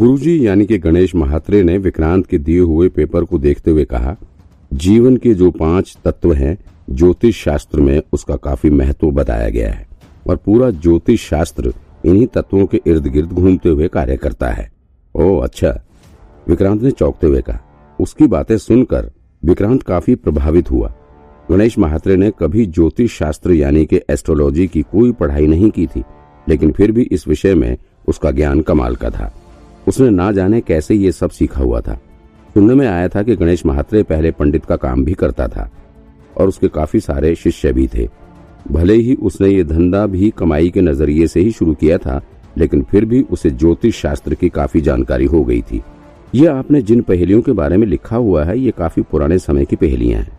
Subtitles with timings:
[0.00, 4.14] गुरुजी यानी कि गणेश महात्रे ने विक्रांत के दिए हुए पेपर को देखते हुए कहा,
[4.72, 6.56] जीवन के जो पाँच तत्व हैं,
[6.90, 9.86] ज्योतिष शास्त्र में उसका काफ़ी महत्व बताया गया है
[10.28, 11.72] और पूरा ज्योतिष शास्त्र
[12.04, 14.70] इन्हीं तत्वों के इर्द गिर्द घूमते हुए कार्य करता है।
[15.14, 15.74] ओ अच्छा।
[16.46, 17.60] विक्रांत ने चौंकते हुए कहा,
[17.98, 19.10] उसकी बातें सुनकर
[19.42, 20.92] विक्रांत काफ़ी प्रभावित हुआ।
[21.50, 26.04] गणेश महात्रे ने कभी ज्योतिष शास्त्र यानी कि एस्ट्रोलॉजी की कोई पढ़ाई नहीं की थी,
[26.46, 27.76] लेकिन फिर भी इस विषय में
[28.08, 29.32] उसका ज्ञान कमाल का था।
[29.90, 31.94] उसने ना जाने कैसे ये सब सीखा हुआ था।
[32.54, 35.68] सुनने में आया था कि गणेश महात्रे पहले पंडित का काम भी करता था
[36.36, 38.08] और उसके काफ़ी सारे शिष्य भी थे।
[38.70, 42.20] भले ही उसने ये धंधा भी कमाई के नज़रिए से ही शुरू किया था,
[42.58, 45.82] लेकिन फिर भी उसे ज्योतिष शास्त्र की काफ़ी जानकारी हो गई थी।
[46.34, 49.76] ये आपने जिन पहेलियों के बारे में लिखा हुआ है, ये काफ़ी पुराने समय की
[49.76, 50.38] पहेलियाँ हैं।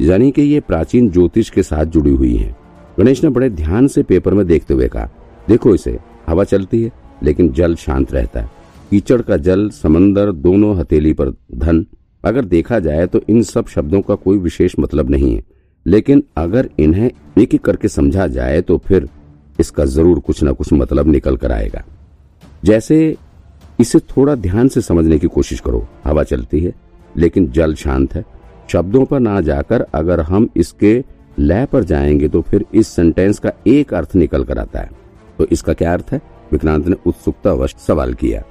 [0.00, 2.56] यानी कि ये प्राचीन ज्योतिष के साथ जुड़ी हुई हैं।
[2.98, 5.08] गणेश ने बड़े ध्यान से पेपर में देखते हुए कहा,
[5.48, 5.98] देखो इसे,
[6.28, 6.90] हवा चलती है,
[7.22, 11.84] लेकिन जल शांत रहता है। कीचड़ का जल, समंदर, दोनों हथेली पर धन।
[12.24, 15.42] अगर देखा जाए तो इन सब शब्दों का कोई विशेष मतलब नहीं है।
[15.86, 19.08] लेकिन अगर इन्हें एक एक करके समझा जाए तो फिर
[19.60, 21.82] इसका ज़रूर कुछ न कुछ मतलब निकल कर आएगा।
[22.64, 23.16] जैसे
[23.80, 26.72] इसे थोड़ा ध्यान से समझने की कोशिश करो। हवा चलती है,
[27.14, 28.24] लेकिन जल शांत है।
[28.72, 31.02] शब्दों पर ना जाकर अगर हम इसके
[31.38, 34.90] लय पर जाएँगे तो फिर इस सेंटेंस का एक अर्थ निकल कर आता है।
[35.38, 36.20] तो इसका क्या अर्थ है?
[36.52, 38.42] विक्रांत ने उत्सुकतावश सवाल किया।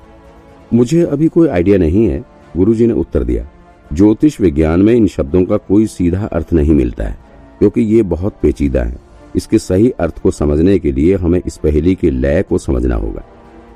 [0.73, 2.23] मुझे अभी कोई आइडिया नहीं है,
[2.57, 3.47] गुरुजी ने उत्तर दिया।
[3.93, 7.17] ज्योतिष विज्ञान में इन शब्दों का कोई सीधा अर्थ नहीं मिलता है,
[7.59, 8.97] क्योंकि ये बहुत पेचीदा है।
[9.35, 13.23] इसके सही अर्थ को समझने के लिए हमें इस पहेली के लय को समझना होगा,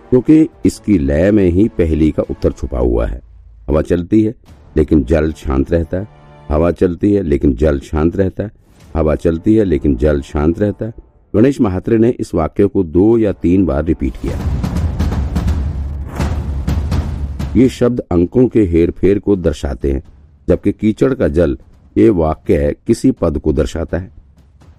[0.09, 3.21] क्योंकि इसकी लय में ही पहेली का उत्तर छुपा हुआ है।
[3.69, 4.35] हवा चलती है,
[4.77, 6.07] लेकिन जल शांत रहता है।
[6.49, 8.51] हवा चलती है, लेकिन जल शांत रहता है।
[8.95, 10.93] हवा चलती है, लेकिन जल शांत रहता है।
[11.33, 14.56] गणेश महात्रे ने इस वाक्य को दो या तीन बार रिपीट किया।
[17.57, 20.03] ये शब्द अंकों के हेर फेर को दर्शाते हैं
[20.49, 21.57] जबकि कीचड़ का जल
[21.97, 24.11] ये वाक्य किसी पद को दर्शाता है।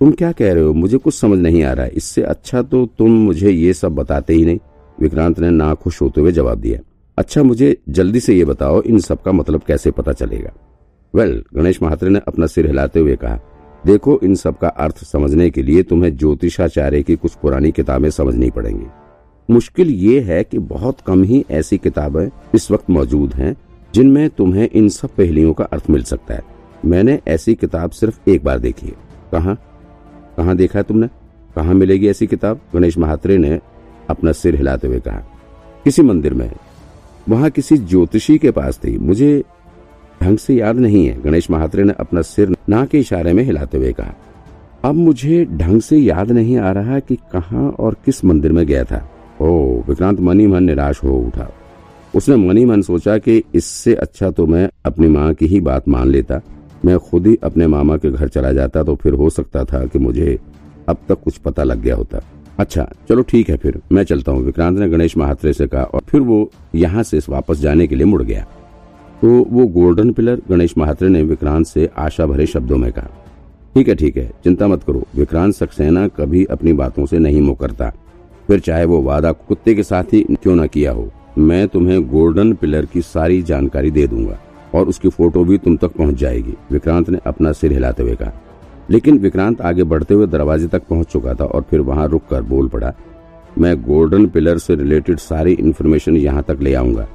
[0.01, 0.73] तुम क्या कह रहे हो?
[0.73, 4.35] मुझे कुछ समझ नहीं आ रहा। है इससे अच्छा तो तुम मुझे ये सब बताते
[4.35, 4.59] ही नहीं।
[5.01, 6.79] विक्रांत ने ना खुश होते हुए जवाब दिया।
[7.19, 10.53] अच्छा मुझे जल्दी से ये बताओ इन सब का मतलब कैसे पता चलेगा?
[11.15, 13.41] वेल well, गणेश महात्रे ने अपना सिर हिलाते हुए कहा
[13.87, 18.51] देखो इन सब का अर्थ समझने के लिए तुम्हें ज्योतिषाचार्य की कुछ पुरानी किताबें समझनी
[18.51, 18.87] पड़ेंगी।
[19.51, 23.57] मुश्किल ये है कि बहुत कम ही ऐसी किताबें इस वक्त मौजूद हैं,
[23.95, 26.43] जिनमें तुम्हें इन सब पहलियों का अर्थ मिल सकता है।
[26.85, 28.95] मैंने ऐसी किताब सिर्फ़ एक बार देखी है।
[29.33, 29.55] कहा?
[30.37, 31.07] कहा देखा है तुमने?
[31.57, 32.61] कहा मिलेगी ऐसी किताब?
[32.75, 33.61] गणेश महात्रे ने
[34.11, 35.19] अपना सिर हिलाते हुए कहा।
[35.85, 36.53] किसी मंदिर में।
[37.29, 39.45] वहाँ किसी ज्योतिषी के पास थी। मुझे
[40.23, 43.79] ढंग से याद नहीं है। गणेश महात्रे ने अपना सिर ना के इशारे में हिलाते
[43.79, 44.15] हुए कहा।
[44.85, 48.85] अब मुझे ढंग से याद नहीं आ रहा कि कहा और किस मंदिर में गया
[48.85, 51.49] था। ओ विक्रांत मनी मन निराश हो उठा।
[52.15, 56.09] उसने मनी मन सोचा कि इससे अच्छा तो मैं अपनी माँ की ही बात मान
[56.09, 56.41] लेता।
[56.85, 59.99] मैं खुद ही अपने मामा के घर चला जाता तो फिर हो सकता था कि
[59.99, 60.39] मुझे
[60.89, 62.21] अब तक कुछ पता लग गया होता।
[62.59, 66.01] अच्छा चलो ठीक है फिर, मैं चलता हूँ, विक्रांत ने गणेश महात्रे से कहा और
[66.09, 68.47] फिर वो यहाँ से वापस जाने के लिए मुड़ गया।
[69.23, 73.11] तो वो गोल्डन पिलर, गणेश महात्रे ने विक्रांत से आशा भरे शब्दों में कहा।
[73.75, 77.93] ठीक है ठीक है, चिंता मत करो, विक्रांत सक्सेना कभी अपनी बातों से नहीं मुकरता।
[78.49, 82.53] फिर चाहे वो वादा कुत्ते के साथ ही क्यों न किया हो, मैं तुम्हें गोल्डन
[82.53, 84.39] पिलर की सारी जानकारी दे दूँगा,
[84.75, 88.33] और उसकी फ़ोटो भी तुम तक पहुँच जाएगी, विक्रांत ने अपना सिर हिलाते हुए कहा।
[88.91, 92.43] लेकिन विक्रांत आगे बढ़ते हुए दरवाजे तक पहुँच चुका था और फिर वहाँ रुक कर
[92.45, 92.93] बोल पड़ा,
[93.59, 97.07] मैं गोल्डन पिलर से रिलेटेड सारी इन्फॉर्मेशन यहाँ तक ले आऊँगा,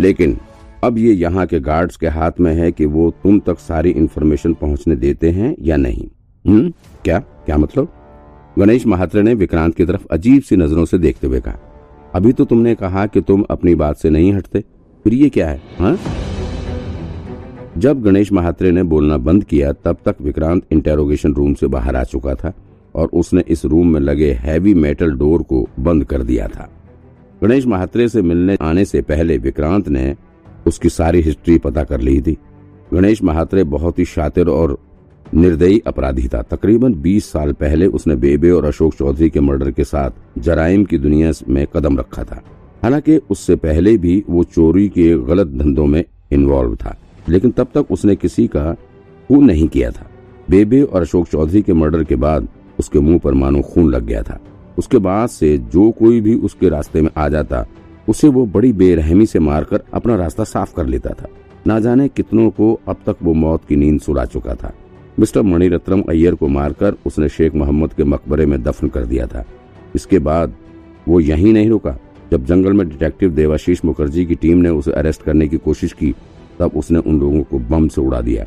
[0.00, 0.38] लेकिन
[0.84, 4.54] अब ये यहाँ के गार्ड्स के हाथ में है कि वो तुम तक सारी इन्फॉर्मेशन
[4.54, 6.08] पहुँचने देते हैं या नहीं।
[6.44, 6.70] हम्म
[7.04, 7.18] क्या?
[7.18, 7.88] क्या मतलब?
[8.58, 11.58] गणेश महात्रे ने विक्रांत की तरफ़ अजीब सी नज़रों से देखते हुए कहा,
[12.14, 14.60] अभी तो तुमने कहा कि तुम अपनी बात से नहीं हटते,
[15.04, 15.96] फिर ये क्या है, हा?
[17.78, 22.04] जब गणेश महात्रे ने बोलना बंद किया, तब तक विक्रांत इंटेरोगेशन रूम से बाहर आ
[22.04, 22.52] चुका था
[22.94, 26.68] और उसने इस रूम में लगे हैवी मेटल डोर को बंद कर दिया था
[27.42, 30.14] गणेश महात्रे से मिलने आने से पहले विक्रांत ने
[30.66, 32.36] उसकी सारी हिस्ट्री पता कर ली थी
[32.94, 34.78] गणेश महात्रे बहुत ही शातिर और
[35.34, 39.84] निर्दयी अपराधी था तकरीबन 20 साल पहले उसने बेबे और अशोक चौधरी के मर्डर के
[39.84, 42.42] साथ जराइम की दुनिया में कदम रखा था।
[42.82, 46.96] हालाँकि उससे पहले भी वो चोरी के गलत धंधों में इन्वॉल्व था,
[47.28, 48.72] लेकिन तब तक उसने किसी का
[49.28, 50.10] खून नहीं किया था।
[50.50, 52.48] बेबे और अशोक चौधरी के मर्डर के बाद
[52.78, 54.40] उसके मुँह पर मानो खून लग गया था।
[54.78, 57.66] उसके बाद से जो कोई भी उसके रास्ते में आ जाता,
[58.08, 61.28] उसे वो बड़ी बेरहमी से मारकर अपना रास्ता साफ़ कर लेता था।
[61.66, 64.72] ना जाने कितनों को अब तक वो मौत की नींद सुला चुका था।
[65.18, 69.44] मिस्टर मणिरत्नम अय्यर को मारकर उसने शेख मोहम्मद के मकबरे में दफन कर दिया था।
[69.94, 70.54] इसके बाद
[71.08, 71.96] वो यहीं नहीं रुका।
[72.30, 76.14] जब जंगल में डिटेक्टिव देवाशीष मुखर्जी की टीम ने उसे अरेस्ट करने की कोशिश की,
[76.58, 78.44] तब उसने उन लोगों को बम से उड़ा दिया।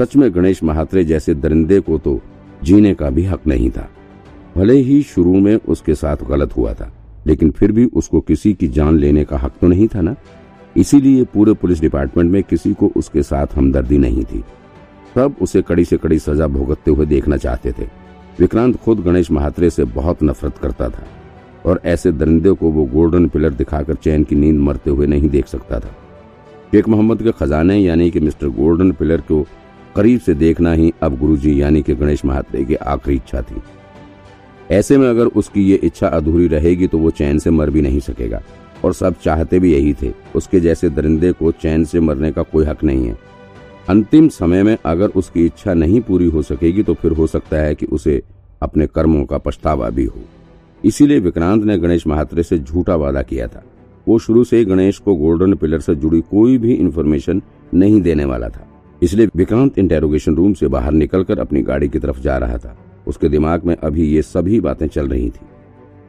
[0.00, 2.20] सच में गणेश महात्रे जैसे दरिंदे को तो
[2.64, 3.88] जीने का भी हक नहीं था।
[4.56, 6.92] भले ही शुरू में उसके साथ गलत हुआ था,
[7.26, 10.14] लेकिन फिर भी उसको किसी की जान लेने का हक तो नहीं था ना?
[10.76, 14.44] इसीलिए पूरे पुलिस डिपार्टमेंट में किसी को उसके साथ हमदर्दी नहीं थी।
[15.16, 17.84] सब उसे कड़ी से कड़ी सजा भुगतते हुए देखना चाहते थे।
[18.38, 21.06] विक्रांत खुद गणेश महात्रे से बहुत नफरत करता था
[21.66, 25.46] और ऐसे दरिंदे को वो गोल्डन पिलर दिखाकर चैन की नींद मरते हुए नहीं देख
[25.46, 25.94] सकता था।
[26.72, 29.42] शेख मोहम्मद के खजाने यानी कि मिस्टर गोल्डन पिलर को
[29.96, 33.62] करीब से देखना ही अब गुरुजी यानी कि गणेश महात्रे की आखिरी इच्छा थी।
[34.70, 38.00] ऐसे में अगर उसकी ये इच्छा अधूरी रहेगी तो वो चैन से मर भी नहीं
[38.00, 38.42] सकेगा।
[38.84, 42.64] और सब चाहते भी यही थे, उसके जैसे दरिंदे को चैन से मरने का कोई
[42.64, 43.16] हक नहीं है।
[43.88, 47.74] अंतिम समय में अगर उसकी इच्छा नहीं पूरी हो सकेगी तो फिर हो सकता है
[47.74, 48.22] कि उसे
[48.62, 50.20] अपने कर्मों का पछतावा भी हो।
[50.84, 53.62] इसीलिए विक्रांत ने गणेश महात्रे से झूठा वादा किया था।
[54.08, 57.42] वो शुरू से ही गणेश को गोल्डन पिलर से जुड़ी कोई भी इन्फॉर्मेशन
[57.74, 58.66] नहीं देने वाला था।
[59.02, 63.28] इसलिए विक्रांत इंटेरोगेशन रूम से बाहर निकलकर अपनी गाड़ी की तरफ़ जा रहा था। उसके
[63.28, 65.46] दिमाग में अभी ये सभी बातें चल रही थी।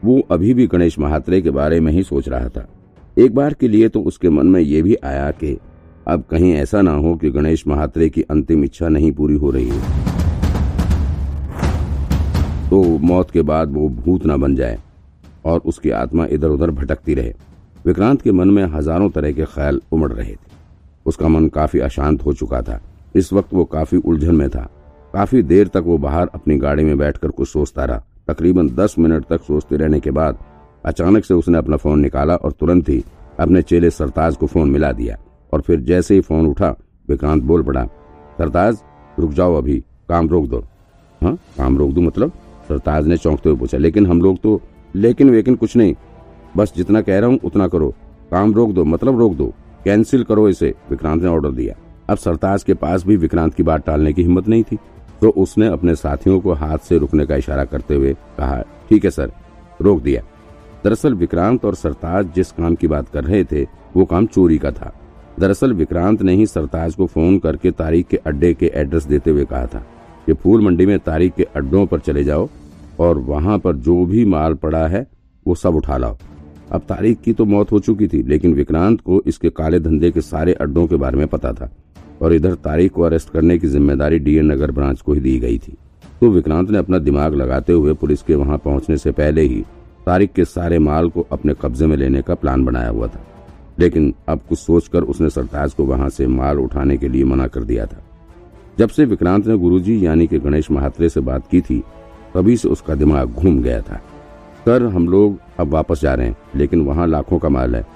[0.06, 2.68] वो अभी भी गणेश महात्रे के बारे में ही सोच रहा था।
[3.18, 5.58] एक बार के लिए तो उसके मन में ये भी आया कि
[6.08, 9.70] अब कहीं ऐसा ना हो कि गणेश महात्रे की अंतिम इच्छा नहीं पूरी हो रही
[9.70, 9.80] हो।
[12.70, 14.78] तो मौत के बाद वो भूत ना बन जाए
[15.46, 17.34] और उसकी आत्मा इधर उधर भटकती रहे।
[17.86, 20.56] विक्रांत के मन में हज़ारों तरह के ख्याल उमड़ रहे थे।
[21.06, 22.80] उसका मन काफ़ी अशांत हो चुका था।
[23.16, 24.68] इस वक्त वो काफ़ी उलझन में था।
[25.14, 29.26] काफ़ी देर तक वो बाहर अपनी गाड़ी में बैठकर कुछ सोचता रहा। तकरीबन दस मिनट
[29.26, 30.38] तक सोचते रहने के बाद
[30.86, 33.04] अचानक से उसने अपना फ़ोन निकाला और तुरंत ही
[33.40, 35.18] अपने चेले सरताज को फ़ोन मिला दिया।
[35.54, 36.76] और फिर जैसे ही फ़ोन उठा
[37.08, 37.84] विक्रांत बोल पड़ा,
[38.38, 38.82] सरताज,
[39.20, 39.80] रुक जाओ अभी,
[40.10, 40.64] काम रोक दो।
[41.22, 42.32] हाँ काम रोक दो मतलब?
[42.68, 44.62] सरताज ने चौंकते हुए पूछा, लेकिन हम लोग तो
[44.96, 45.96] लेकिन वेकिन कुछ नहीं।
[46.58, 47.90] बस जितना कह रहा हूँ, उतना करो।
[48.32, 49.54] काम रोक दो मतलब रोक दो।
[49.86, 51.76] कैंसिल करो इसे, विक्रांत ने ऑर्डर दिया।
[52.10, 54.78] अब सरताज के पास भी विक्रांत की बात टालने की हिम्मत नहीं थी।
[55.22, 59.12] तो उसने अपने साथियों को हाथ से रुकने का इशारा करते हुए कहा, ठीक है
[59.12, 59.32] सर,
[59.82, 60.22] रोक दिया।
[60.84, 63.64] दरअसल विक्रांत और सरताज जिस काम की बात कर रहे थे,
[63.96, 64.94] वो काम चोरी का था।
[65.40, 69.46] दरअसल विक्रांत ने ही सरताज को फ़ोन करके तारीख के अड्डे के एड्रेस देते हुए
[69.46, 69.84] कहा था
[70.28, 72.48] कि फूल मंडी में तारीख के अड्डों पर चले जाओ
[73.00, 75.06] और वहाँ पर जो भी माल पड़ा है,
[75.46, 76.18] वो सब उठा लाओ।
[76.72, 80.22] अब तारीख की तो मौत हो चुकी थी, लेकिन विक्रांत को इसके काले धंधे के
[80.22, 81.70] सारे अड्डों के बारे में पता था
[82.22, 85.58] और इधर तारीख को अरेस्ट करने की ज़िम्मेदारी डीएन नगर ब्रांच को ही दी गई
[85.58, 85.78] थी।
[86.22, 89.64] तो विक्रांत ने अपना दिमाग लगाते हुए पुलिस के वहाँ पहुँचने से पहले ही
[90.06, 93.26] तारीख के सारे माल को अपने कब्जे में लेने का प्लान बनाया हुआ था।
[93.80, 97.64] लेकिन अब कुछ सोचकर उसने सरताज को वहाँ से माल उठाने के लिए मना कर
[97.64, 98.04] दिया था।
[98.80, 101.84] जब से विक्रांत ने गुरुजी यानी कि गणेश महात्रे से बात की थी,
[102.34, 104.02] तभी से उसका दिमाग घूम गया था।
[104.66, 107.88] सर हम लोग अब वापस जा रहे हैं, लेकिन वहाँ लाखों का माल है।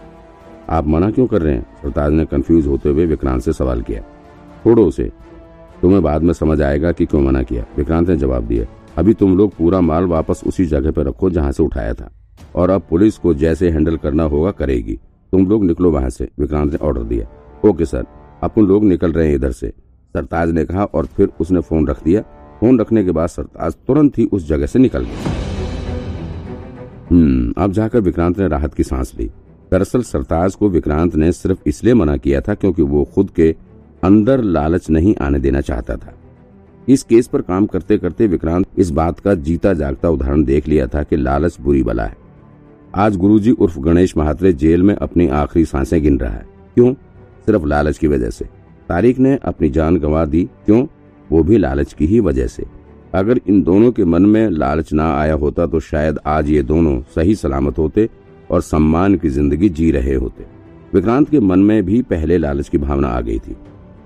[0.69, 1.65] आप मना क्यों कर रहे हैं?
[1.81, 4.01] सरताज ने कंफ्यूज होते हुए विक्रांत से सवाल किया।
[4.63, 5.11] छोड़ो उसे।
[5.81, 8.65] तुम्हें बाद में समझ आएगा कि क्यों मना किया। विक्रांत ने जवाब दिया,
[8.97, 12.11] अभी तुम लोग पूरा माल वापस उसी जगह पर रखो जहाँ से उठाया था।
[12.55, 14.99] और अब पुलिस को जैसे हैंडल करना होगा, करेगी।
[15.33, 17.27] तुम लोग निकलो वहाँ से, विक्रांत ने ऑर्डर दिया।
[17.69, 18.05] ओके सर
[18.43, 19.67] अपन लोग निकल रहे हैं इधर से।
[20.15, 22.21] सरताज ने कहा और फिर उसने फ़ोन रख दिया।
[22.59, 25.29] फ़ोन रखने के बाद सरताज तुरंत ही उस जगह से निकल गया।
[27.11, 29.29] हम्म अब जाकर विक्रांत ने राहत की सांस ली।
[29.71, 33.55] दरअसल सरताज को विक्रांत ने सिर्फ़ इसलिए मना किया था क्योंकि वो खुद के
[34.03, 36.13] अंदर लालच नहीं आने देना चाहता था।
[36.87, 40.87] इस केस पर काम करते करते विक्रांत इस बात का जीता जागता उदाहरण देख लिया
[40.87, 42.17] था कि लालच बुरी बला है।
[42.95, 46.45] आज गुरुजी उर्फ़ गणेश महात्रे जेल में अपनी आखिरी साँसें गिन रहा है।
[46.75, 46.93] क्यों?
[47.45, 48.45] सिर्फ़ लालच की वजह से।
[48.89, 50.85] तारिक ने अपनी जान गंवा दी, क्यों?
[51.29, 52.65] वो भी लालच की ही वजह से।
[53.13, 56.99] अगर इन दोनों के मन में लालच ना आया होता तो शायद आज ये दोनों
[57.15, 58.09] सही सलामत होते
[58.51, 60.45] और सम्मान की ज़िंदगी जी रहे होते।
[60.93, 63.55] विक्रांत के मन में भी पहले लालच की भावना आ गई थी।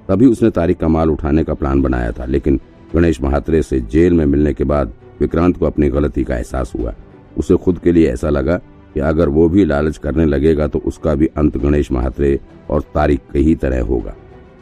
[0.10, 2.60] तभी उसने तारिक का माल उठाने का प्लान बनाया था, लेकिन
[2.94, 6.94] गणेश महात्रे से जेल में मिलने के बाद विक्रांत को अपनी गलती का एहसास हुआ।
[7.38, 8.60] उसे खुद के लिए ऐसा लगा
[8.96, 13.20] कि अगर वो भी लालच करने लगेगा तो उसका भी अंत गणेश महात्रे और तारिक
[13.34, 14.16] के ही तरह होगा।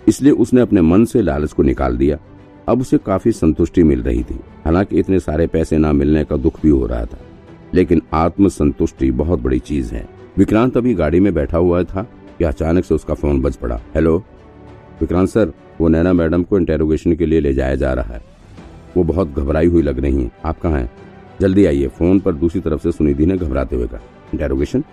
[0.07, 2.17] इसलिए उसने अपने मन से लालच को निकाल दिया।
[2.67, 6.61] अब उसे काफ़ी संतुष्टि मिल रही थी। हालाँकि इतने सारे पैसे न मिलने का दुख
[6.63, 7.17] भी हो रहा था।
[7.73, 12.03] लेकिन आत्म संतुष्टि बहुत बड़ी चीज़ है। विक्रांत अभी गाड़ी में बैठा हुआ था
[12.37, 14.23] कि अचानक से उसका फ़ोन बज पड़ा। हेलो?
[15.01, 18.21] विक्रांत सर, वो नैना मैडम को इंटेरोगेशन के लिए ले जाया जा रहा है।
[18.97, 20.91] वो बहुत घबराई हुई लग रही है। आप कहाँ हैं?
[21.41, 23.99] जल्दी आइए फ़ोन पर दूसरी तरफ़ से सुनिधि ने घबराते हुए कहा
[24.33, 24.83] इंटेरोगेशन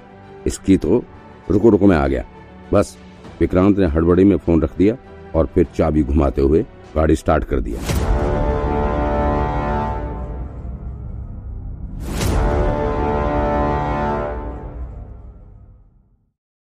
[0.47, 1.05] इसकी तो
[1.51, 2.25] रुको रुको, मैं आ गया।
[2.73, 2.97] बस,
[3.41, 4.97] विक्रांत ने हड़बड़ी में फ़ोन रख दिया
[5.35, 6.63] और फिर चाबी घुमाते हुए
[6.97, 8.00] गाड़ी स्टार्ट कर दिया।